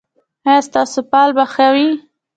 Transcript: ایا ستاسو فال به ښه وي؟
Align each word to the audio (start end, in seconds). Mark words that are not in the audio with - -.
ایا 0.47 0.61
ستاسو 0.67 0.99
فال 1.09 1.29
به 1.35 1.45
ښه 1.53 1.67
وي؟ 1.73 1.89